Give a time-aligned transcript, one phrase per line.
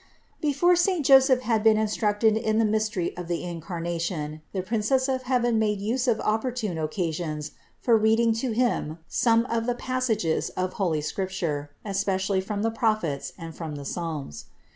[0.41, 0.49] 428.
[0.51, 5.21] Before saint Joseph had been instructed in the mystery of the Incarnation, the Princess of
[5.21, 10.73] heaven made use of opportune occasions for reading to him some of the passages of
[10.73, 14.45] holy Scriptures, especially from the Prophets and from the Psalms.